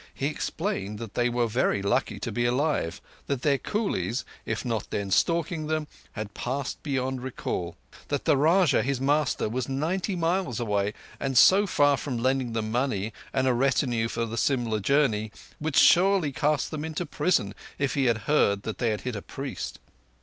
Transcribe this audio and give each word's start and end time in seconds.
He 0.15 0.25
explained 0.25 0.97
that 0.97 1.13
they 1.13 1.29
were 1.29 1.45
very 1.45 1.83
lucky 1.83 2.19
to 2.21 2.31
be 2.31 2.43
alive; 2.45 2.99
that 3.27 3.43
their 3.43 3.59
coolies, 3.59 4.25
if 4.47 4.65
not 4.65 4.89
then 4.89 5.11
stalking 5.11 5.67
them, 5.67 5.85
had 6.13 6.33
passed 6.33 6.81
beyond 6.81 7.21
recall; 7.21 7.75
that 8.07 8.25
the 8.25 8.35
Rajah, 8.35 8.81
his 8.81 8.99
master, 8.99 9.47
was 9.47 9.69
ninety 9.69 10.15
miles 10.15 10.59
away, 10.59 10.95
and, 11.19 11.37
so 11.37 11.67
far 11.67 11.97
from 11.97 12.17
lending 12.17 12.53
them 12.53 12.71
money 12.71 13.13
and 13.31 13.45
a 13.47 13.53
retinue 13.53 14.07
for 14.07 14.25
the 14.25 14.37
Simla 14.37 14.79
journey, 14.79 15.31
would 15.59 15.75
surely 15.75 16.31
cast 16.31 16.71
them 16.71 16.83
into 16.83 17.05
prison 17.05 17.53
if 17.77 17.93
he 17.93 18.07
heard 18.07 18.63
that 18.63 18.79
they 18.79 18.89
had 18.89 19.01
hit 19.01 19.15
a 19.15 19.21
priest. 19.21 19.77